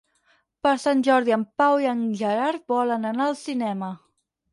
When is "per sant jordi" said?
0.67-1.35